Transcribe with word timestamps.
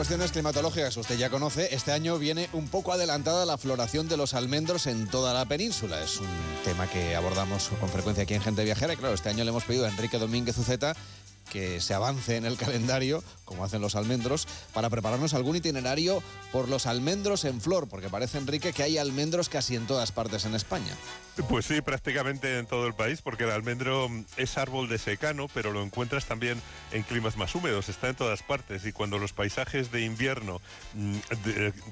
cuestiones 0.00 0.32
climatológicas 0.32 0.96
usted 0.96 1.18
ya 1.18 1.28
conoce, 1.28 1.74
este 1.74 1.92
año 1.92 2.18
viene 2.18 2.48
un 2.54 2.68
poco 2.68 2.90
adelantada 2.90 3.44
la 3.44 3.58
floración 3.58 4.08
de 4.08 4.16
los 4.16 4.32
almendros 4.32 4.86
en 4.86 5.06
toda 5.06 5.34
la 5.34 5.44
península. 5.44 6.02
Es 6.02 6.16
un 6.16 6.26
tema 6.64 6.86
que 6.86 7.14
abordamos 7.14 7.68
con 7.78 7.90
frecuencia 7.90 8.24
aquí 8.24 8.32
en 8.32 8.40
Gente 8.40 8.64
Viajera. 8.64 8.94
Y 8.94 8.96
claro, 8.96 9.14
este 9.14 9.28
año 9.28 9.44
le 9.44 9.50
hemos 9.50 9.64
pedido 9.64 9.84
a 9.84 9.90
Enrique 9.90 10.16
Domínguez 10.18 10.56
Uceta 10.56 10.96
que 11.50 11.80
se 11.80 11.92
avance 11.92 12.36
en 12.36 12.46
el 12.46 12.56
calendario, 12.56 13.22
como 13.44 13.64
hacen 13.64 13.82
los 13.82 13.96
almendros, 13.96 14.46
para 14.72 14.88
prepararnos 14.88 15.34
algún 15.34 15.56
itinerario 15.56 16.22
por 16.52 16.68
los 16.68 16.86
almendros 16.86 17.44
en 17.44 17.60
flor, 17.60 17.88
porque 17.88 18.08
parece, 18.08 18.38
Enrique, 18.38 18.72
que 18.72 18.84
hay 18.84 18.96
almendros 18.96 19.48
casi 19.48 19.76
en 19.76 19.86
todas 19.86 20.12
partes 20.12 20.44
en 20.44 20.54
España. 20.54 20.94
Pues 21.48 21.66
sí, 21.66 21.80
prácticamente 21.80 22.58
en 22.58 22.66
todo 22.66 22.86
el 22.86 22.94
país, 22.94 23.22
porque 23.22 23.44
el 23.44 23.50
almendro 23.50 24.08
es 24.36 24.58
árbol 24.58 24.88
de 24.88 24.98
secano, 24.98 25.46
pero 25.52 25.72
lo 25.72 25.82
encuentras 25.82 26.26
también 26.26 26.60
en 26.92 27.02
climas 27.02 27.36
más 27.36 27.54
húmedos, 27.54 27.88
está 27.88 28.08
en 28.08 28.14
todas 28.14 28.42
partes. 28.42 28.84
Y 28.84 28.92
cuando 28.92 29.18
los 29.18 29.32
paisajes 29.32 29.90
de 29.90 30.04
invierno 30.04 30.60
mm, 30.94 31.16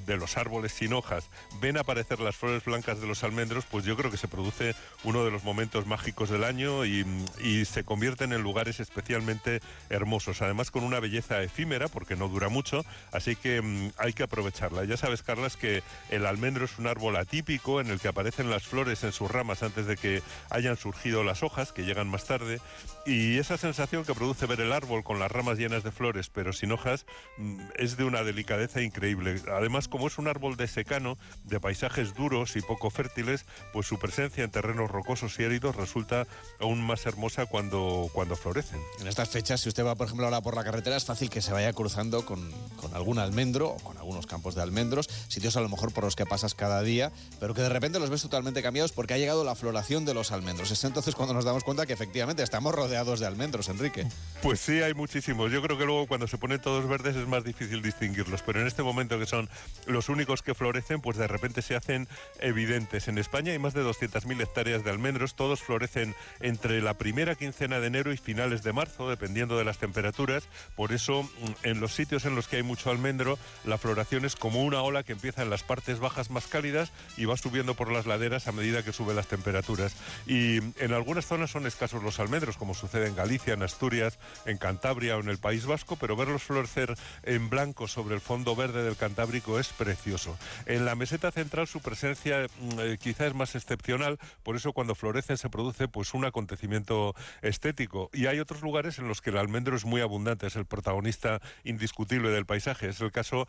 de, 0.07 0.17
los 0.17 0.37
árboles 0.37 0.73
sin 0.73 0.93
hojas 0.93 1.25
ven 1.61 1.79
aparecer 1.79 2.21
las 2.21 2.37
flores 2.37 2.65
blancas 2.65 3.01
de 3.01 3.07
los 3.07 3.25
almendros, 3.25 3.65
pues 3.65 3.85
yo 3.85 3.97
creo 3.97 4.11
que 4.11 4.17
se 4.17 4.29
produce 4.29 4.75
uno 5.05 5.25
de 5.25 5.31
los 5.31 5.45
momentos 5.45 5.87
mágicos 5.87 6.29
del 6.29 6.45
año 6.45 6.85
y, 6.85 7.07
y 7.43 7.65
se 7.65 7.85
convierten 7.85 8.33
en 8.33 8.43
lugares 8.43 8.81
especialmente 8.81 9.48
hermosos. 9.91 10.43
Además, 10.43 10.71
con 10.71 10.85
una 10.85 11.01
belleza 11.01 11.43
efímera, 11.43 11.89
porque 11.89 12.17
no 12.17 12.29
dura 12.29 12.49
mucho, 12.49 12.85
así 13.13 13.37
que 13.37 13.61
mm, 13.63 13.93
hay 13.99 14.13
que 14.13 14.23
aprovecharla. 14.23 14.85
Ya 14.85 14.97
sabes, 14.97 15.23
Carlas, 15.23 15.57
que 15.57 15.83
el 16.11 16.27
almendro 16.27 16.65
es 16.65 16.79
un 16.79 16.87
árbol 16.87 17.17
atípico 17.17 17.81
en 17.81 17.89
el 17.89 18.01
que 18.01 18.09
aparecen 18.09 18.51
las 18.51 18.65
flores 18.65 19.05
en 19.05 19.13
su 19.13 19.29
ramas 19.29 19.63
antes 19.63 19.87
de 19.87 19.97
que 19.97 20.23
hayan 20.51 20.77
surgido 20.77 21.25
las 21.25 21.43
hojas, 21.43 21.73
que 21.73 21.85
llegan 21.85 22.09
más 22.09 22.25
tarde, 22.25 22.61
y 23.07 23.39
esa 23.39 23.57
sensación 23.57 24.05
que 24.05 24.15
produce 24.15 24.47
ver 24.47 24.61
el 24.61 24.73
árbol 24.73 25.03
con 25.03 25.19
las 25.19 25.31
ramas 25.31 25.59
llenas 25.59 25.83
de 25.83 25.91
flores 25.91 26.29
pero 26.29 26.53
sin 26.53 26.73
hojas 26.73 27.07
mm, 27.37 27.61
es 27.77 27.97
de 27.97 28.05
una 28.05 28.23
delicadeza 28.23 28.81
increíble. 28.83 29.41
Además, 29.53 29.89
como 29.89 30.07
es 30.07 30.19
un 30.19 30.29
árbol 30.29 30.57
de 30.57 30.67
secano, 30.67 31.19
de 31.45 31.61
paisajes 31.61 32.15
duros 32.15 32.57
y 32.57 32.61
poco 32.61 32.91
fértiles, 32.91 33.47
pues 33.73 33.87
su 33.87 33.99
presencia 33.99 34.45
en 34.45 34.51
terrenos 34.51 34.91
rocosos 34.91 35.39
y 35.39 35.45
áridos 35.45 35.77
resulta 35.77 36.27
aún 36.61 36.81
más 36.81 37.07
hermosa 37.07 37.47
cuando, 37.47 38.09
cuando 38.13 38.37
florecen. 38.37 38.81
En 39.01 39.07
fechas, 39.39 39.61
si 39.61 39.69
usted 39.69 39.87
va, 39.87 39.95
por 39.95 40.09
ejemplo, 40.09 40.27
ahora 40.27 40.41
por 40.41 40.57
la 40.57 40.65
carretera, 40.65 40.97
es 40.97 41.05
fácil 41.05 41.31
que 41.31 41.41
se 41.41 41.53
vaya 41.53 41.73
cruzando 41.73 42.27
con, 42.27 42.53
algún 42.93 43.21
almendro 43.21 43.69
o 43.69 43.77
con 43.77 43.97
algunos 43.97 44.27
campos 44.27 44.57
de 44.57 44.63
almendros, 44.63 45.09
sitios 45.29 45.57
a 45.57 45.61
lo 45.61 45.69
mejor 45.69 45.93
por 45.93 46.03
los 46.03 46.17
que 46.17 46.27
pasas 46.27 46.57
cada 46.57 46.83
día, 46.83 47.13
pero 47.39 47.55
que 47.55 47.63
de 47.63 47.69
repente 47.69 48.01
los 48.01 48.11
ves 48.11 48.21
totalmente 48.23 48.65
cambiados 48.65 48.91
porque 48.91 49.15
ha 49.15 49.17
llegado 49.17 49.45
la 49.45 49.55
floración 49.55 50.05
de 50.05 50.13
los 50.13 50.33
almendros. 50.33 50.73
Es 50.73 50.83
entonces 50.83 51.15
cuando 51.15 51.35
nos 51.35 51.45
damos 51.45 51.63
cuenta 51.63 51.87
que 51.87 51.93
efectivamente 51.93 52.43
estamos 52.43 52.75
rodeados 52.75 53.21
de 53.21 53.27
almendros, 53.27 53.69
Enrique. 53.69 54.09
Pues 54.43 54.59
sí, 54.59 54.83
hay 54.83 54.93
muchísimos. 54.93 55.53
Yo 55.53 55.63
creo 55.63 55.79
que 55.79 55.85
luego 55.85 56.09
cuando 56.09 56.27
se 56.27 56.37
ponen 56.37 56.61
todos 56.61 56.89
verdes 56.89 57.15
es 57.15 57.29
más 57.29 57.45
difícil 57.45 57.81
distinguirlos, 57.81 58.43
pero 58.43 58.61
en 58.61 58.67
este 58.67 58.83
momento 58.83 59.21
que 59.21 59.27
son 59.27 59.49
los 59.87 60.09
únicos 60.09 60.43
que 60.43 60.55
florecen, 60.55 61.01
pues 61.01 61.17
de 61.17 61.29
repente 61.29 61.63
se 61.63 61.77
hacen 61.77 62.09
evidentes. 62.41 63.07
En 63.07 63.19
España 63.19 63.53
hay 63.53 63.61
más 63.61 63.75
de 63.75 63.85
200.000 63.85 64.43
hectáreas 64.43 64.83
de 64.83 64.91
almendros, 64.91 65.37
todos 65.37 65.61
florecen 65.61 66.17
entre 66.41 66.83
la 66.83 66.99
primera 66.99 67.37
quincena 67.37 67.79
de 67.79 67.87
enero 67.87 68.13
y 68.13 68.17
finales 68.17 68.65
de 68.65 68.73
marzo, 68.73 69.13
de 69.35 69.65
las 69.65 69.79
temperaturas. 69.79 70.49
Por 70.75 70.93
eso, 70.93 71.23
mm, 71.23 71.29
en 71.63 71.81
los 71.81 71.95
sitios 71.95 72.25
en 72.25 72.35
los 72.35 72.49
que 72.49 72.57
hay 72.57 72.63
mucho 72.63 72.91
almendro, 72.91 73.39
la 73.65 73.79
floración 73.79 74.25
es 74.25 74.37
como 74.37 74.63
una 74.63 74.83
ola 74.83 75.03
que 75.03 75.13
empieza 75.13 75.43
en 75.43 75.51
las 75.51 75.63
partes 75.63 76.01
bajas 76.01 76.31
más 76.31 76.47
cálidas 76.47 76.93
y 77.17 77.27
va 77.27 77.37
subiendo 77.37 77.75
por 77.75 77.93
las 77.93 78.07
laderas 78.07 78.49
a 78.49 78.53
medida 78.53 78.83
que 78.83 78.93
suben 78.93 79.17
las 79.17 79.29
temperaturas. 79.29 79.95
Y 80.27 80.59
en 80.83 80.93
algunas 80.93 81.27
zonas 81.27 81.51
son 81.51 81.67
escasos 81.67 82.03
los 82.03 82.21
almendros, 82.21 82.57
como 82.57 82.75
sucede 82.75 83.07
en 83.07 83.17
Galicia, 83.17 83.55
en 83.55 83.63
Asturias, 83.63 84.19
en 84.47 84.59
Cantabria 84.59 85.17
o 85.17 85.21
en 85.21 85.29
el 85.29 85.39
País 85.39 85.67
Vasco, 85.67 85.97
pero 85.97 86.17
verlos 86.17 86.43
florecer 86.43 86.95
en 87.23 87.51
blanco 87.51 87.87
sobre 87.87 88.15
el 88.15 88.21
fondo 88.21 88.57
verde 88.57 88.83
del 88.83 88.97
Cantábrico 88.97 89.59
es 89.59 89.69
precioso. 89.69 90.37
En 90.67 90.85
la 90.85 90.95
meseta 90.95 91.31
central 91.31 91.67
su 91.67 91.81
presencia 91.81 92.47
mm, 92.61 92.81
eh, 92.81 92.99
quizá 93.01 93.27
es 93.27 93.35
más 93.35 93.55
excepcional, 93.55 94.19
por 94.43 94.57
eso 94.57 94.73
cuando 94.73 94.95
florecen 94.95 95.37
se 95.37 95.51
produce 95.51 95.87
pues 95.89 96.15
un 96.15 96.25
acontecimiento 96.25 97.15
estético. 97.43 98.11
Y 98.13 98.27
hay 98.27 98.41
otros 98.41 98.63
lugares 98.63 98.99
en 98.99 99.09
los 99.09 99.18
que 99.21 99.31
el 99.31 99.39
almendro 99.39 99.77
es 99.77 99.85
muy 99.85 100.01
abundante, 100.01 100.47
es 100.47 100.57
el 100.57 100.67
protagonista 100.67 101.41
indiscutible 101.65 102.31
del 102.31 102.47
paisaje. 102.47 102.89
Es 102.89 103.01
el 103.01 103.13
caso 103.13 103.49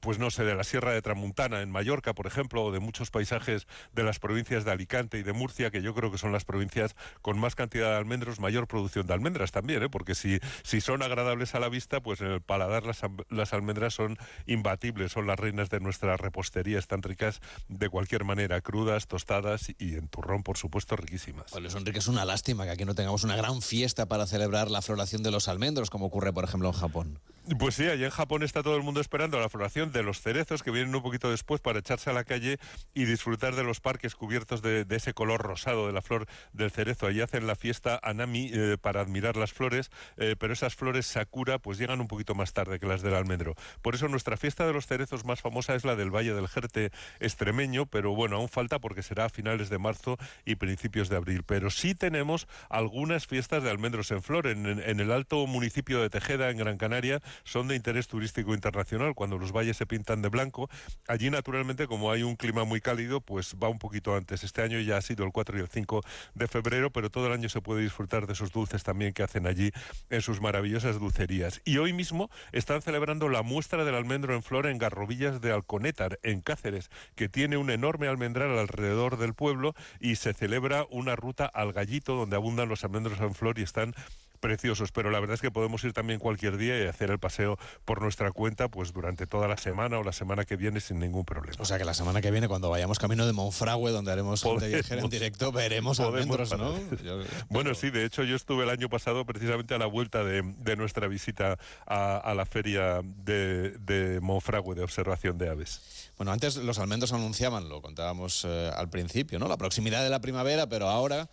pues 0.00 0.18
no 0.18 0.30
sé, 0.30 0.44
de 0.44 0.54
la 0.54 0.64
Sierra 0.64 0.92
de 0.92 1.02
Tramuntana 1.02 1.60
en 1.62 1.70
Mallorca, 1.70 2.14
por 2.14 2.26
ejemplo, 2.26 2.64
o 2.64 2.72
de 2.72 2.80
muchos 2.80 3.10
paisajes 3.10 3.66
de 3.92 4.02
las 4.02 4.18
provincias 4.18 4.64
de 4.64 4.70
Alicante 4.70 5.18
y 5.18 5.22
de 5.22 5.32
Murcia, 5.32 5.70
que 5.70 5.82
yo 5.82 5.94
creo 5.94 6.10
que 6.10 6.18
son 6.18 6.32
las 6.32 6.44
provincias 6.44 6.96
con 7.22 7.38
más 7.38 7.54
cantidad 7.54 7.90
de 7.90 7.96
almendros, 7.96 8.40
mayor 8.40 8.66
producción 8.66 9.06
de 9.06 9.14
almendras 9.14 9.52
también, 9.52 9.82
¿eh? 9.82 9.88
porque 9.88 10.14
si, 10.14 10.40
si 10.62 10.80
son 10.80 11.02
agradables 11.02 11.54
a 11.54 11.60
la 11.60 11.68
vista, 11.68 12.00
pues 12.00 12.20
en 12.20 12.28
el 12.28 12.40
paladar 12.40 12.84
las, 12.86 13.00
las 13.28 13.52
almendras 13.52 13.94
son 13.94 14.18
imbatibles, 14.46 15.12
son 15.12 15.26
las 15.26 15.38
reinas 15.38 15.70
de 15.70 15.80
nuestra 15.80 16.16
repostería, 16.16 16.78
están 16.78 17.02
ricas 17.02 17.40
de 17.68 17.88
cualquier 17.88 18.24
manera, 18.24 18.60
crudas, 18.60 19.06
tostadas 19.06 19.70
y 19.78 19.94
en 19.94 20.08
turrón, 20.08 20.42
por 20.42 20.56
supuesto, 20.56 20.96
riquísimas. 20.96 21.50
Pues 21.50 21.74
Enrique, 21.74 21.98
es 21.98 22.08
una 22.08 22.24
lástima 22.24 22.64
que 22.64 22.70
aquí 22.70 22.84
no 22.84 22.94
tengamos 22.94 23.24
una 23.24 23.36
gran 23.36 23.62
fiesta 23.62 24.06
para 24.06 24.26
celebrar 24.26 24.70
la 24.70 24.82
floración 24.82 25.22
de 25.22 25.30
los 25.30 25.48
almendros, 25.48 25.90
como 25.90 26.06
ocurre, 26.06 26.32
por 26.32 26.44
ejemplo, 26.44 26.68
en 26.68 26.74
Japón. 26.74 27.20
Pues 27.56 27.76
sí, 27.76 27.86
allí 27.86 28.04
en 28.04 28.10
Japón 28.10 28.42
está 28.42 28.62
todo 28.62 28.76
el 28.76 28.82
mundo 28.82 29.00
esperando 29.00 29.40
la 29.40 29.48
floración 29.48 29.90
de 29.90 30.02
los 30.02 30.20
cerezos 30.20 30.62
que 30.62 30.70
vienen 30.70 30.94
un 30.94 31.00
poquito 31.00 31.30
después 31.30 31.62
para 31.62 31.78
echarse 31.78 32.10
a 32.10 32.12
la 32.12 32.24
calle 32.24 32.58
y 32.92 33.06
disfrutar 33.06 33.54
de 33.54 33.64
los 33.64 33.80
parques 33.80 34.14
cubiertos 34.14 34.60
de, 34.60 34.84
ese 34.90 35.14
color 35.14 35.40
rosado 35.40 35.86
de 35.86 35.94
la 35.94 36.02
flor 36.02 36.26
del 36.52 36.70
cerezo. 36.70 37.06
Allí 37.06 37.22
hacen 37.22 37.46
la 37.46 37.56
fiesta 37.56 37.98
Anami 38.02 38.50
eh, 38.52 38.76
para 38.78 39.00
admirar 39.00 39.38
las 39.38 39.54
flores, 39.54 39.90
eh, 40.18 40.36
pero 40.38 40.52
esas 40.52 40.74
flores 40.74 41.06
Sakura 41.06 41.58
pues 41.58 41.78
llegan 41.78 42.02
un 42.02 42.06
poquito 42.06 42.34
más 42.34 42.52
tarde 42.52 42.78
que 42.78 42.86
las 42.86 43.00
del 43.00 43.14
almendro. 43.14 43.54
Por 43.80 43.94
eso 43.94 44.08
nuestra 44.08 44.36
fiesta 44.36 44.66
de 44.66 44.74
los 44.74 44.86
cerezos 44.86 45.24
más 45.24 45.40
famosa 45.40 45.74
es 45.74 45.86
la 45.86 45.96
del 45.96 46.14
Valle 46.14 46.34
del 46.34 46.48
Jerte 46.48 46.90
extremeño, 47.18 47.86
pero 47.86 48.14
bueno, 48.14 48.36
aún 48.36 48.50
falta 48.50 48.78
porque 48.78 49.02
será 49.02 49.24
a 49.24 49.30
finales 49.30 49.70
de 49.70 49.78
marzo 49.78 50.18
y 50.44 50.56
principios 50.56 51.08
de 51.08 51.16
abril. 51.16 51.44
Pero 51.44 51.70
sí 51.70 51.94
tenemos 51.94 52.46
algunas 52.68 53.26
fiestas 53.26 53.62
de 53.62 53.70
almendros 53.70 54.10
en 54.10 54.22
flor. 54.22 54.48
En 54.48 55.00
el 55.00 55.12
alto 55.12 55.46
municipio 55.46 56.02
de 56.02 56.10
Tejeda, 56.10 56.50
en 56.50 56.58
Gran 56.58 56.76
Canaria, 56.76 57.22
son 57.44 57.68
de 57.68 57.76
interés 57.76 58.08
turístico 58.08 58.54
internacional. 58.54 59.14
Cuando 59.14 59.38
los 59.38 59.52
valles 59.52 59.76
se 59.76 59.86
pintan 59.86 60.22
de 60.22 60.28
blanco, 60.28 60.68
allí 61.06 61.30
naturalmente 61.30 61.86
como 61.86 62.10
hay 62.10 62.22
un 62.22 62.36
clima 62.36 62.64
muy 62.64 62.80
cálido, 62.80 63.20
pues 63.20 63.56
va 63.62 63.68
un 63.68 63.78
poquito 63.78 64.14
antes. 64.14 64.44
Este 64.44 64.62
año 64.62 64.80
ya 64.80 64.96
ha 64.96 65.02
sido 65.02 65.24
el 65.24 65.32
4 65.32 65.58
y 65.58 65.60
el 65.60 65.68
5 65.68 66.02
de 66.34 66.48
febrero, 66.48 66.90
pero 66.90 67.10
todo 67.10 67.26
el 67.26 67.32
año 67.32 67.48
se 67.48 67.60
puede 67.60 67.82
disfrutar 67.82 68.26
de 68.26 68.32
esos 68.32 68.52
dulces 68.52 68.82
también 68.82 69.12
que 69.12 69.22
hacen 69.22 69.46
allí 69.46 69.70
en 70.10 70.22
sus 70.22 70.40
maravillosas 70.40 70.98
dulcerías. 70.98 71.60
Y 71.64 71.78
hoy 71.78 71.92
mismo 71.92 72.30
están 72.52 72.82
celebrando 72.82 73.28
la 73.28 73.42
muestra 73.42 73.84
del 73.84 73.94
almendro 73.94 74.34
en 74.34 74.42
flor 74.42 74.66
en 74.66 74.78
Garrovillas 74.78 75.40
de 75.40 75.52
Alconétar, 75.52 76.18
en 76.22 76.40
Cáceres, 76.40 76.90
que 77.14 77.28
tiene 77.28 77.56
un 77.56 77.70
enorme 77.70 78.08
almendral 78.08 78.58
alrededor 78.58 79.18
del 79.18 79.34
pueblo 79.34 79.74
y 80.00 80.16
se 80.16 80.32
celebra 80.34 80.86
una 80.90 81.16
ruta 81.16 81.46
al 81.46 81.72
gallito 81.72 82.14
donde 82.14 82.36
abundan 82.36 82.68
los 82.68 82.84
almendros 82.84 83.20
en 83.20 83.34
flor 83.34 83.58
y 83.58 83.62
están 83.62 83.94
preciosos, 84.38 84.92
pero 84.92 85.10
la 85.10 85.20
verdad 85.20 85.34
es 85.34 85.40
que 85.40 85.50
podemos 85.50 85.82
ir 85.84 85.92
también 85.92 86.18
cualquier 86.18 86.56
día 86.56 86.82
y 86.82 86.86
hacer 86.86 87.10
el 87.10 87.18
paseo 87.18 87.58
por 87.84 88.00
nuestra 88.00 88.32
cuenta 88.32 88.68
pues 88.68 88.92
durante 88.92 89.26
toda 89.26 89.48
la 89.48 89.56
semana 89.56 89.98
o 89.98 90.04
la 90.04 90.12
semana 90.12 90.44
que 90.44 90.56
viene 90.56 90.80
sin 90.80 90.98
ningún 90.98 91.24
problema. 91.24 91.56
O 91.60 91.64
sea 91.64 91.78
que 91.78 91.84
la 91.84 91.94
semana 91.94 92.20
que 92.20 92.30
viene 92.30 92.48
cuando 92.48 92.70
vayamos 92.70 92.98
camino 92.98 93.26
de 93.26 93.32
Monfragüe 93.32 93.90
donde 93.90 94.12
haremos 94.12 94.42
viajero 94.42 95.02
en 95.02 95.10
directo 95.10 95.52
veremos 95.52 96.00
almendros, 96.00 96.56
¿no? 96.56 96.74
bueno, 97.48 97.74
sí, 97.74 97.90
de 97.90 98.04
hecho 98.04 98.24
yo 98.24 98.36
estuve 98.36 98.64
el 98.64 98.70
año 98.70 98.88
pasado 98.88 99.24
precisamente 99.24 99.74
a 99.74 99.78
la 99.78 99.86
vuelta 99.86 100.24
de, 100.24 100.42
nuestra 100.76 101.08
visita 101.08 101.58
a, 101.86 102.34
la 102.36 102.46
feria 102.46 103.00
de, 103.02 103.70
de 103.78 104.20
Monfragüe 104.20 104.74
de 104.74 104.82
observación 104.82 105.38
de 105.38 105.48
aves. 105.48 105.80
Bueno, 106.16 106.32
antes 106.32 106.56
los 106.56 106.78
almendros 106.78 107.12
anunciaban, 107.12 107.68
lo 107.68 107.80
contábamos 107.80 108.44
eh, 108.44 108.70
al 108.74 108.90
principio, 108.90 109.38
¿no? 109.38 109.48
La 109.48 109.56
proximidad 109.56 110.02
de 110.02 110.10
la 110.10 110.20
primavera, 110.20 110.68
pero 110.68 110.88
ahora 110.88 111.28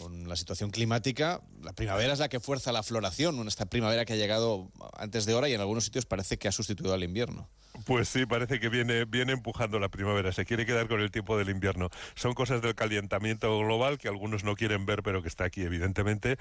con 0.00 0.28
la 0.28 0.36
situación 0.36 0.70
climática, 0.70 1.42
la 1.62 1.72
primavera 1.72 2.12
es 2.12 2.18
la 2.18 2.28
que 2.28 2.40
fuerza 2.40 2.72
la 2.72 2.82
floración, 2.82 3.46
esta 3.46 3.66
primavera 3.66 4.04
que 4.04 4.14
ha 4.14 4.16
llegado 4.16 4.70
antes 4.96 5.26
de 5.26 5.34
hora 5.34 5.48
y 5.48 5.52
en 5.52 5.60
algunos 5.60 5.84
sitios 5.84 6.06
parece 6.06 6.38
que 6.38 6.48
ha 6.48 6.52
sustituido 6.52 6.94
al 6.94 7.02
invierno. 7.02 7.48
Pues 7.84 8.08
sí, 8.08 8.26
parece 8.26 8.60
que 8.60 8.68
viene, 8.68 9.04
viene 9.04 9.32
empujando 9.32 9.78
la 9.78 9.88
primavera, 9.88 10.32
se 10.32 10.44
quiere 10.44 10.66
quedar 10.66 10.88
con 10.88 11.00
el 11.00 11.10
tiempo 11.10 11.38
del 11.38 11.50
invierno. 11.50 11.88
Son 12.14 12.34
cosas 12.34 12.62
del 12.62 12.74
calentamiento 12.74 13.58
global 13.58 13.98
que 13.98 14.08
algunos 14.08 14.44
no 14.44 14.54
quieren 14.54 14.86
ver, 14.86 15.02
pero 15.02 15.22
que 15.22 15.28
está 15.28 15.44
aquí 15.44 15.62
evidentemente. 15.62 16.36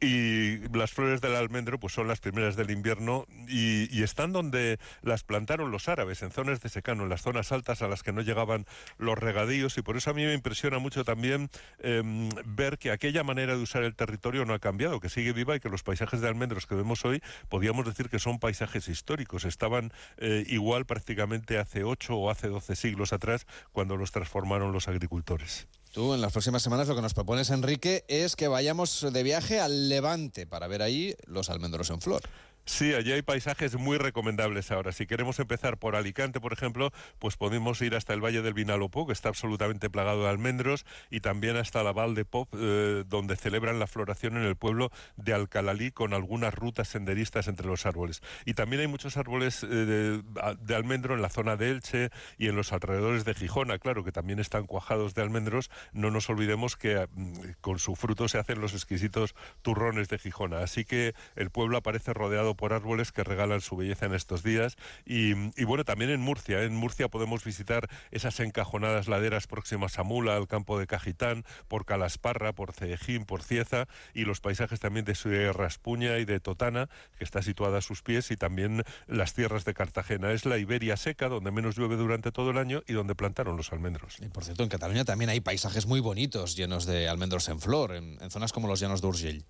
Y 0.00 0.58
las 0.76 0.92
flores 0.92 1.20
del 1.20 1.34
almendro 1.34 1.80
pues 1.80 1.94
son 1.94 2.06
las 2.06 2.20
primeras 2.20 2.56
del 2.56 2.70
invierno 2.70 3.26
y, 3.48 4.02
están 4.04 4.32
donde 4.32 4.78
las 5.00 5.24
plantaron 5.24 5.70
los 5.70 5.88
árabes, 5.88 6.22
en 6.22 6.30
zonas 6.30 6.60
de 6.60 6.68
secano, 6.68 7.04
en 7.04 7.08
las 7.08 7.22
zonas 7.22 7.52
altas 7.52 7.80
a 7.80 7.88
las 7.88 8.02
que 8.02 8.12
no 8.12 8.20
llegaban 8.20 8.66
los 8.98 9.18
regadíos 9.18 9.78
y 9.78 9.82
por 9.82 9.96
eso 9.96 10.10
a 10.10 10.14
mí 10.14 10.24
me 10.24 10.34
impresiona 10.34 10.78
mucho 10.78 11.04
también 11.04 11.48
em, 11.78 12.28
ver 12.44 12.76
que 12.76 12.90
aquella 13.04 13.22
manera 13.22 13.54
de 13.54 13.62
usar 13.62 13.82
el 13.84 13.94
territorio 13.94 14.46
no 14.46 14.54
ha 14.54 14.58
cambiado, 14.58 14.98
que 14.98 15.10
sigue 15.10 15.34
viva 15.34 15.54
y 15.54 15.60
que 15.60 15.68
los 15.68 15.82
paisajes 15.82 16.22
de 16.22 16.28
almendros 16.28 16.66
que 16.66 16.74
vemos 16.74 17.04
hoy 17.04 17.20
podríamos 17.50 17.84
decir 17.84 18.08
que 18.08 18.18
son 18.18 18.38
paisajes 18.38 18.88
históricos, 18.88 19.44
estaban 19.44 19.92
eh, 20.16 20.44
igual 20.48 20.86
prácticamente 20.86 21.58
hace 21.58 21.84
8 21.84 22.16
o 22.16 22.30
hace 22.30 22.48
12 22.48 22.74
siglos 22.76 23.12
atrás 23.12 23.46
cuando 23.72 23.98
los 23.98 24.10
transformaron 24.10 24.72
los 24.72 24.88
agricultores. 24.88 25.68
Tú 25.92 26.14
en 26.14 26.22
las 26.22 26.32
próximas 26.32 26.62
semanas 26.62 26.88
lo 26.88 26.96
que 26.96 27.02
nos 27.02 27.12
propones, 27.12 27.50
Enrique, 27.50 28.06
es 28.08 28.36
que 28.36 28.48
vayamos 28.48 29.06
de 29.12 29.22
viaje 29.22 29.60
al 29.60 29.90
Levante 29.90 30.46
para 30.46 30.66
ver 30.66 30.80
ahí 30.80 31.14
los 31.26 31.50
almendros 31.50 31.90
en 31.90 32.00
flor. 32.00 32.22
Sí, 32.66 32.94
allí 32.94 33.12
hay 33.12 33.20
paisajes 33.20 33.76
muy 33.76 33.98
recomendables 33.98 34.70
ahora. 34.70 34.92
Si 34.92 35.06
queremos 35.06 35.38
empezar 35.38 35.76
por 35.76 35.96
Alicante, 35.96 36.40
por 36.40 36.54
ejemplo, 36.54 36.92
pues 37.18 37.36
podemos 37.36 37.80
ir 37.82 37.94
hasta 37.94 38.14
el 38.14 38.24
Valle 38.24 38.40
del 38.40 38.54
Vinalopó, 38.54 39.06
que 39.06 39.12
está 39.12 39.28
absolutamente 39.28 39.90
plagado 39.90 40.22
de 40.22 40.30
almendros, 40.30 40.86
y 41.10 41.20
también 41.20 41.56
hasta 41.56 41.82
la 41.82 41.92
Val 41.92 42.14
de 42.14 42.24
Pop, 42.24 42.48
eh, 42.56 43.04
donde 43.06 43.36
celebran 43.36 43.78
la 43.78 43.86
floración 43.86 44.38
en 44.38 44.44
el 44.44 44.56
pueblo 44.56 44.90
de 45.16 45.34
Alcalalí 45.34 45.90
con 45.90 46.14
algunas 46.14 46.54
rutas 46.54 46.88
senderistas 46.88 47.48
entre 47.48 47.66
los 47.66 47.84
árboles. 47.84 48.22
Y 48.46 48.54
también 48.54 48.80
hay 48.80 48.88
muchos 48.88 49.18
árboles 49.18 49.62
eh, 49.62 50.22
de, 50.58 50.74
almendro 50.74 51.14
en 51.14 51.20
la 51.20 51.28
zona 51.28 51.56
de 51.56 51.70
Elche 51.70 52.10
y 52.38 52.48
en 52.48 52.56
los 52.56 52.72
alrededores 52.72 53.26
de 53.26 53.34
Gijona, 53.34 53.78
claro, 53.78 54.04
que 54.04 54.12
también 54.12 54.38
están 54.38 54.66
cuajados 54.66 55.14
de 55.14 55.20
almendros. 55.20 55.70
No 55.92 56.10
nos 56.10 56.30
olvidemos 56.30 56.76
que 56.76 57.06
mm, 57.12 57.60
con 57.60 57.78
su 57.78 57.94
fruto 57.94 58.26
se 58.28 58.38
hacen 58.38 58.62
los 58.62 58.72
exquisitos 58.72 59.34
turrones 59.60 60.08
de 60.08 60.18
Gijona. 60.18 60.60
Así 60.60 60.86
que 60.86 61.14
el 61.36 61.50
pueblo 61.50 61.76
aparece 61.76 62.14
rodeado 62.14 62.53
por 62.54 62.72
árboles 62.72 63.12
que 63.12 63.24
regalan 63.24 63.60
su 63.60 63.76
belleza 63.76 64.06
en 64.06 64.14
estos 64.14 64.42
días. 64.42 64.76
Y, 65.04 65.34
bueno, 65.64 65.84
también 65.84 66.10
en 66.10 66.20
Murcia. 66.20 66.62
En 66.62 66.74
Murcia 66.74 67.08
podemos 67.08 67.44
visitar 67.44 67.88
esas 68.10 68.40
encajonadas 68.40 69.08
laderas 69.08 69.46
próximas 69.46 69.98
a 69.98 70.02
Mula, 70.02 70.36
al 70.36 70.48
campo 70.48 70.78
de 70.78 70.86
Cajitán, 70.86 71.44
por 71.68 71.84
Calasparra, 71.84 72.52
por 72.52 72.72
Cejín, 72.72 73.24
por 73.24 73.42
Cieza 73.42 73.86
y 74.14 74.24
los 74.24 74.40
paisajes 74.40 74.80
también 74.80 75.04
de 75.04 75.14
Sierra 75.14 75.66
Espuña 75.66 76.18
y 76.18 76.24
de 76.24 76.40
Totana, 76.40 76.88
que 77.18 77.24
está 77.24 77.42
situada 77.42 77.78
a 77.78 77.82
sus 77.82 78.02
pies, 78.02 78.30
y 78.30 78.36
también 78.36 78.84
las 79.06 79.34
tierras 79.34 79.64
de 79.64 79.74
Cartagena. 79.74 80.32
Es 80.32 80.44
la 80.46 80.58
Iberia 80.58 80.96
seca, 80.96 81.28
donde 81.28 81.50
menos 81.50 81.76
llueve 81.76 81.96
durante 81.96 82.32
todo 82.32 82.50
el 82.50 82.58
año 82.58 82.82
y 82.86 82.92
donde 82.92 83.14
plantaron 83.14 83.56
los 83.56 83.72
almendros. 83.72 84.16
Y 84.20 84.28
por 84.28 84.44
cierto, 84.44 84.62
en 84.62 84.68
Cataluña 84.68 85.04
también 85.04 85.30
hay 85.30 85.40
paisajes 85.40 85.86
muy 85.86 86.00
bonitos, 86.00 86.56
llenos 86.56 86.86
de 86.86 87.08
almendros 87.08 87.48
en 87.48 87.60
flor, 87.60 87.94
en, 87.94 88.18
en 88.20 88.30
zonas 88.30 88.52
como 88.52 88.68
los 88.68 88.80
llanos 88.80 89.00
de 89.00 89.06
Urgell. 89.08 89.44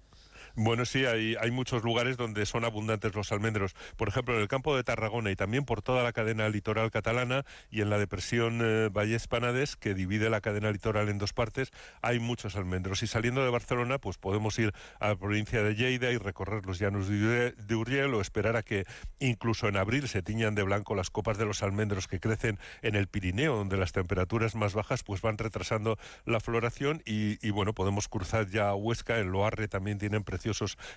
Bueno, 0.56 0.84
sí, 0.84 1.04
hay, 1.04 1.50
muchos 1.50 1.82
lugares 1.82 2.16
donde 2.16 2.46
son 2.46 2.64
abundantes 2.64 3.12
los 3.16 3.32
almendros. 3.32 3.74
Por 3.96 4.06
ejemplo, 4.06 4.36
en 4.36 4.40
el 4.40 4.46
campo 4.46 4.76
de 4.76 4.84
Tarragona 4.84 5.32
y 5.32 5.36
también 5.36 5.64
por 5.64 5.82
toda 5.82 6.04
la 6.04 6.12
cadena 6.12 6.48
litoral 6.48 6.92
catalana 6.92 7.44
y 7.72 7.80
en 7.80 7.90
la 7.90 7.98
depresión 7.98 8.60
eh, 8.62 8.88
Valles 8.88 9.26
Panades, 9.26 9.74
que 9.74 9.94
divide 9.94 10.30
la 10.30 10.40
cadena 10.40 10.70
litoral 10.70 11.08
en 11.08 11.18
dos 11.18 11.32
partes, 11.32 11.72
hay 12.02 12.20
muchos 12.20 12.54
almendros. 12.54 13.02
Y 13.02 13.08
saliendo 13.08 13.42
de 13.42 13.50
Barcelona, 13.50 13.98
pues 13.98 14.16
podemos 14.16 14.56
ir 14.60 14.72
a 15.00 15.08
la 15.08 15.16
provincia 15.16 15.60
de 15.60 15.74
Lleida 15.74 16.12
y 16.12 16.18
recorrer 16.18 16.64
los 16.66 16.78
llanos 16.78 17.08
de, 17.08 17.74
Uriel 17.74 18.14
o 18.14 18.20
esperar 18.20 18.54
a 18.54 18.62
que 18.62 18.84
incluso 19.18 19.66
en 19.66 19.76
abril 19.76 20.06
se 20.06 20.22
tiñan 20.22 20.54
de 20.54 20.62
blanco 20.62 20.94
las 20.94 21.10
copas 21.10 21.36
de 21.36 21.46
los 21.46 21.64
almendros 21.64 22.06
que 22.06 22.20
crecen 22.20 22.60
en 22.82 22.94
el 22.94 23.08
Pirineo, 23.08 23.56
donde 23.56 23.76
las 23.76 23.90
temperaturas 23.90 24.54
más 24.54 24.74
bajas 24.74 25.02
pues 25.02 25.20
van 25.20 25.36
retrasando 25.36 25.98
la 26.26 26.38
floración 26.38 27.02
y, 27.04 27.44
y 27.44 27.50
bueno, 27.50 27.74
podemos 27.74 28.06
cruzar 28.06 28.48
ya 28.48 28.68
a 28.68 28.76
Huesca, 28.76 29.18
en 29.18 29.32
Loarre 29.32 29.66
también 29.66 29.98
tienen 29.98 30.22
precios 30.22 30.43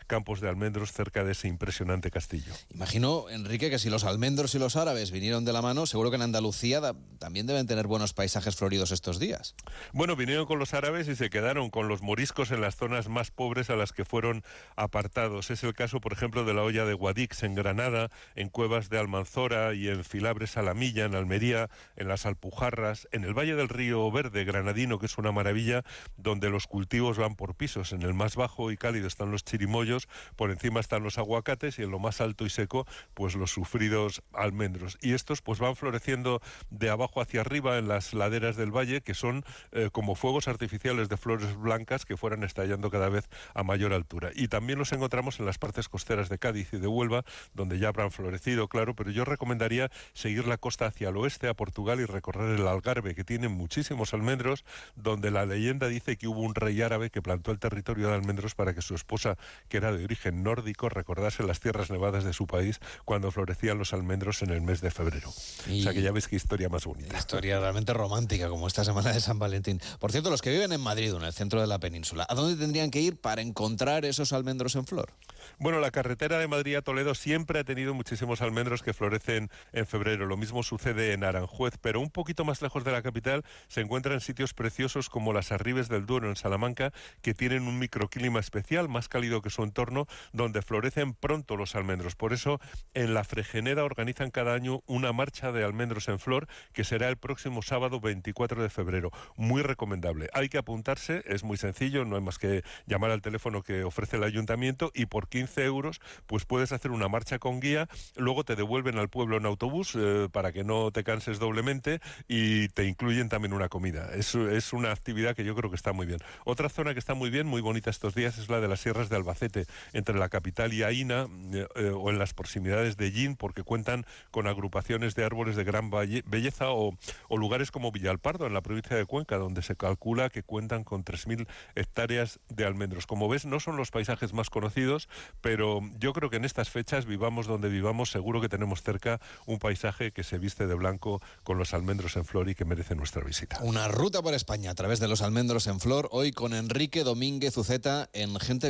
campos 0.08 0.42
de 0.42 0.50
almendros 0.50 0.92
cerca 0.92 1.24
de 1.24 1.32
ese 1.32 1.48
impresionante 1.48 2.12
castillo. 2.12 2.54
Imagino, 2.74 3.30
Enrique, 3.30 3.70
que 3.70 3.80
si 3.80 3.90
los 3.90 4.04
almendros 4.04 4.54
y 4.56 4.60
los 4.60 4.76
árabes 4.76 5.12
vinieron 5.12 5.46
de 5.46 5.54
la 5.54 5.62
mano, 5.62 5.86
seguro 5.86 6.10
que 6.10 6.18
en 6.18 6.24
Andalucía 6.24 6.82
también 7.20 7.48
deben 7.48 7.68
tener 7.68 7.88
buenos 7.88 8.14
paisajes 8.14 8.56
floridos 8.56 8.92
estos 8.92 9.20
días. 9.20 9.56
Bueno, 9.94 10.16
vinieron 10.16 10.46
con 10.46 10.60
los 10.60 10.74
árabes 10.74 11.08
y 11.08 11.16
se 11.16 11.30
quedaron 11.30 11.70
con 11.70 11.88
los 11.88 12.02
moriscos 12.02 12.52
en 12.52 12.62
las 12.62 12.76
zonas 12.76 13.10
más 13.10 13.32
pobres 13.32 13.70
a 13.70 13.76
las 13.76 13.94
que 13.94 14.06
fueron 14.06 14.44
apartados. 14.76 15.50
Es 15.52 15.64
el 15.64 15.74
caso, 15.74 16.00
por 16.02 16.14
ejemplo, 16.14 16.46
de 16.46 16.54
la 16.54 16.64
olla 16.64 16.86
de 16.86 16.94
Guadix 16.94 17.44
en 17.44 17.56
Granada, 17.56 18.10
en 18.36 18.50
Cuevas 18.50 18.90
de 18.90 19.00
Almanzora 19.00 19.74
y 19.74 19.88
en 19.88 20.04
Filabres 20.04 20.58
Alamilla, 20.58 21.06
en 21.06 21.16
Almería, 21.16 21.70
en 21.96 22.08
las 22.08 22.26
Alpujarras, 22.26 23.08
en 23.12 23.24
el 23.24 23.34
Valle 23.34 23.56
del 23.56 23.70
Río 23.70 24.10
Verde 24.12 24.44
granadino, 24.44 25.00
que 25.00 25.06
es 25.06 25.18
una 25.18 25.32
maravilla, 25.32 25.84
donde 26.18 26.50
los 26.50 26.68
cultivos 26.68 27.18
van 27.18 27.36
por 27.36 27.56
pisos. 27.56 27.92
En 27.94 28.02
el 28.02 28.14
más 28.14 28.36
bajo 28.36 28.72
y 28.72 28.78
cálido 28.78 29.08
están 29.08 29.32
los 29.32 29.37
chirimoyos, 29.44 30.08
por 30.36 30.52
encima 30.52 30.80
están 30.80 31.04
los 31.04 31.18
aguacates 31.18 31.80
y 31.80 31.84
en 31.84 31.92
lo 31.92 32.00
más 32.00 32.22
alto 32.22 32.46
y 32.46 32.50
seco, 32.50 32.86
pues 33.14 33.36
los 33.36 33.52
sufridos 33.52 34.24
almendros. 34.34 34.98
Y 35.02 35.14
estos 35.14 35.42
pues 35.42 35.60
van 35.60 35.76
floreciendo 35.76 36.42
de 36.70 36.90
abajo 36.90 37.22
hacia 37.22 37.42
arriba 37.42 37.78
en 37.78 37.88
las 37.88 38.14
laderas 38.14 38.56
del 38.56 38.72
valle, 38.72 39.02
que 39.02 39.14
son 39.14 39.44
eh, 39.72 39.90
como 39.92 40.16
fuegos 40.16 40.48
artificiales 40.48 41.10
de 41.10 41.18
flores 41.18 41.56
blancas 41.56 42.06
que 42.06 42.18
fueran 42.18 42.44
estallando 42.44 42.90
cada 42.90 43.10
vez 43.10 43.30
a 43.54 43.64
mayor 43.64 43.94
altura. 43.94 44.32
Y 44.34 44.48
también 44.48 44.80
los 44.80 44.92
encontramos 44.92 45.40
en 45.40 45.46
las 45.46 45.58
partes 45.58 45.90
costeras 45.90 46.30
de 46.30 46.38
Cádiz 46.38 46.74
y 46.74 46.78
de 46.78 46.88
Huelva, 46.88 47.24
donde 47.54 47.80
ya 47.80 47.90
habrán 47.90 48.12
florecido, 48.12 48.68
claro, 48.68 48.96
pero 48.96 49.12
yo 49.12 49.26
recomendaría 49.26 49.92
seguir 50.14 50.48
la 50.48 50.58
costa 50.58 50.86
hacia 50.86 51.10
el 51.10 51.18
oeste, 51.18 51.48
a 51.48 51.54
Portugal, 51.54 52.00
y 52.00 52.06
recorrer 52.06 52.60
el 52.60 52.68
Algarve, 52.68 53.16
que 53.16 53.24
tiene 53.24 53.48
muchísimos 53.50 54.14
almendros, 54.14 54.64
donde 54.96 55.32
la 55.32 55.46
leyenda 55.46 55.88
dice 55.88 56.18
que 56.18 56.28
hubo 56.28 56.42
un 56.42 56.56
rey 56.56 56.82
árabe 56.82 57.10
que 57.10 57.22
plantó 57.22 57.52
el 57.52 57.60
territorio 57.60 58.08
de 58.08 58.16
almendros 58.16 58.56
para 58.56 58.74
que 58.74 58.82
su 58.82 58.96
esposa 58.96 59.27
que 59.68 59.78
era 59.78 59.92
de 59.92 60.04
origen 60.04 60.44
nórdico, 60.44 60.90
recordase 60.90 61.44
las 61.44 61.60
tierras 61.60 61.90
nevadas 61.90 62.24
de 62.24 62.34
su 62.34 62.48
país 62.48 62.80
cuando 63.06 63.32
florecían 63.32 63.78
los 63.78 63.94
almendros 63.94 64.42
en 64.42 64.52
el 64.52 64.62
mes 64.62 64.82
de 64.82 64.92
febrero. 64.92 65.30
o 65.30 65.82
sea 65.82 65.94
que 65.94 66.02
ya 66.02 66.12
ves 66.12 66.28
qué 66.28 66.36
historia 66.36 66.70
más 66.70 66.86
bonita. 66.86 67.18
Historia 67.18 67.60
realmente 67.60 67.94
romántica, 67.94 68.50
como 68.50 68.68
esta 68.68 68.84
semana 68.84 69.12
de 69.12 69.20
San 69.20 69.40
Valentín. 69.40 69.82
Por 70.00 70.12
cierto, 70.12 70.30
los 70.30 70.42
que 70.42 70.52
viven 70.52 70.72
en 70.72 70.82
Madrid, 70.82 71.14
en 71.14 71.24
el 71.24 71.34
centro 71.34 71.62
de 71.62 71.68
la 71.68 71.80
península, 71.80 72.26
¿a 72.30 72.36
dónde 72.36 72.56
tendrían 72.56 72.92
que 72.92 73.02
ir 73.02 73.20
para 73.20 73.42
encontrar 73.42 74.06
esos 74.06 74.34
almendros 74.34 74.76
en 74.76 74.86
flor? 74.86 75.12
Bueno, 75.60 75.80
la 75.80 75.92
carretera 75.92 76.40
de 76.40 76.48
Madrid 76.48 76.76
a 76.76 76.82
Toledo 76.82 77.16
siempre 77.16 77.60
ha 77.60 77.64
tenido 77.64 77.94
muchísimos 77.94 78.42
almendros 78.42 78.84
que 78.84 78.94
florecen 78.94 79.50
en 79.74 79.86
febrero. 79.86 80.26
Lo 80.26 80.38
mismo 80.38 80.64
sucede 80.64 81.14
en 81.14 81.24
Aranjuez, 81.24 81.76
pero 81.82 82.00
un 82.00 82.10
poquito 82.10 82.46
más 82.46 82.62
lejos 82.62 82.84
de 82.84 82.92
la 82.92 83.02
capital 83.02 83.44
se 83.68 83.82
encuentran 83.82 84.22
sitios 84.22 84.54
preciosos 84.54 85.10
como 85.10 85.34
las 85.34 85.52
Arribes 85.52 85.90
del 85.90 86.06
Duero 86.06 86.30
en 86.30 86.36
Salamanca, 86.36 86.92
que 87.22 87.34
tienen 87.34 87.64
un 87.64 87.80
microclima 87.80 88.40
especial, 88.40 88.90
más 88.90 89.10
cálido 89.18 89.42
que 89.42 89.50
su 89.50 89.64
entorno, 89.64 90.06
donde 90.32 90.62
florecen 90.62 91.16
pronto 91.16 91.58
los 91.58 91.74
almendros. 91.74 92.16
Por 92.16 92.34
eso, 92.34 92.60
en 92.94 93.16
la 93.16 93.24
Fregeneda 93.24 93.84
organizan 93.84 94.30
cada 94.30 94.54
año 94.54 94.84
una 94.86 95.12
marcha 95.12 95.52
de 95.52 95.64
almendros 95.64 96.08
en 96.08 96.20
flor, 96.20 96.48
que 96.72 96.84
será 96.84 97.10
el 97.10 97.18
próximo 97.18 97.64
sábado 97.64 98.00
24 98.00 98.62
de 98.62 98.70
febrero. 98.70 99.10
Muy 99.36 99.64
recomendable. 99.64 100.30
Hay 100.34 100.50
que 100.50 100.60
apuntarse, 100.60 101.24
es 101.26 101.44
muy 101.44 101.58
sencillo, 101.58 102.06
no 102.06 102.16
hay 102.16 102.22
más 102.22 102.38
que 102.38 102.62
llamar 102.86 103.10
al 103.10 103.24
teléfono 103.24 103.64
que 103.64 103.84
ofrece 103.84 104.18
el 104.18 104.24
ayuntamiento 104.24 104.92
y 104.94 105.08
por 105.08 105.30
15 105.30 105.66
euros, 105.66 106.00
pues 106.28 106.46
puedes 106.46 106.72
hacer 106.72 106.92
una 106.92 107.08
marcha 107.08 107.40
con 107.40 107.60
guía, 107.60 107.90
luego 108.18 108.44
te 108.44 108.56
devuelven 108.56 109.00
al 109.00 109.10
pueblo 109.10 109.38
en 109.38 109.48
autobús 109.48 109.96
eh, 109.96 110.30
para 110.32 110.52
que 110.52 110.64
no 110.64 110.92
te 110.92 111.04
canses 111.04 111.40
doblemente 111.40 112.02
y 112.28 112.68
te 112.70 112.86
incluyen 112.86 113.30
también 113.30 113.54
una 113.54 113.68
comida. 113.68 114.12
Es, 114.14 114.36
una 114.74 114.92
actividad 114.92 115.36
que 115.36 115.44
yo 115.44 115.56
creo 115.56 115.72
que 115.72 115.76
está 115.76 115.92
muy 115.92 116.06
bien. 116.06 116.20
Otra 116.46 116.70
zona 116.70 116.94
que 116.94 117.00
está 117.00 117.16
muy 117.16 117.32
bien, 117.32 117.48
muy 117.48 117.62
bonita 117.62 117.90
estos 117.90 118.14
días, 118.14 118.38
es 118.38 118.50
la 118.50 118.60
de 118.60 118.68
las 118.68 118.86
de 119.10 119.16
Albacete, 119.16 119.66
entre 119.94 120.18
la 120.18 120.30
capital 120.30 120.74
y 120.74 120.84
Aina, 120.84 121.28
eh, 121.54 121.68
eh, 121.76 121.92
o 121.96 122.10
en 122.10 122.20
las 122.20 122.34
proximidades 122.34 122.98
de 122.98 123.12
Yin, 123.12 123.36
porque 123.36 123.64
cuentan 123.64 124.06
con 124.32 124.48
agrupaciones 124.48 125.16
de 125.16 125.24
árboles 125.24 125.56
de 125.56 125.64
gran 125.64 125.90
belleza, 125.90 126.72
o, 126.72 126.98
o 127.30 127.38
lugares 127.38 127.72
como 127.72 127.92
Villalpardo, 127.92 128.48
en 128.48 128.54
la 128.54 128.62
provincia 128.62 128.96
de 128.98 129.06
Cuenca, 129.06 129.38
donde 129.38 129.62
se 129.62 129.76
calcula 129.76 130.30
que 130.30 130.44
cuentan 130.44 130.84
con 130.84 131.06
3.000 131.06 131.48
hectáreas 131.76 132.40
de 132.50 132.66
almendros. 132.66 133.06
Como 133.06 133.30
ves, 133.30 133.46
no 133.46 133.60
son 133.60 133.78
los 133.78 133.92
paisajes 133.92 134.34
más 134.34 134.50
conocidos, 134.50 135.08
pero 135.42 135.82
yo 136.00 136.14
creo 136.14 136.30
que 136.30 136.38
en 136.38 136.46
estas 136.46 136.70
fechas, 136.70 137.06
vivamos 137.06 137.48
donde 137.48 137.70
vivamos, 137.70 138.12
seguro 138.12 138.42
que 138.42 138.50
tenemos 138.50 138.82
cerca 138.82 139.22
un 139.46 139.60
paisaje 139.60 140.12
que 140.12 140.24
se 140.24 140.38
viste 140.38 140.68
de 140.68 140.74
blanco 140.74 141.22
con 141.44 141.58
los 141.58 141.74
almendros 141.74 142.16
en 142.18 142.26
flor 142.26 142.50
y 142.50 142.56
que 142.56 142.66
merece 142.66 142.96
nuestra 142.96 143.24
visita. 143.24 143.60
Una 143.62 143.88
ruta 143.88 144.22
por 144.22 144.34
España 144.34 144.72
a 144.72 144.76
través 144.76 145.00
de 145.00 145.08
los 145.08 145.22
almendros 145.22 145.68
en 145.68 145.80
flor, 145.80 146.08
hoy 146.12 146.32
con 146.32 146.54
Enrique 146.54 147.04
Domínguez 147.04 147.58
Uceta 147.58 148.10
en 148.14 148.40
Gente 148.40 148.70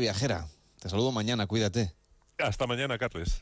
Te 0.79 0.89
saludo 0.89 1.11
mañana, 1.11 1.45
cuídate. 1.45 1.93
Hasta 2.39 2.65
mañana, 2.65 2.97
Carles. 2.97 3.35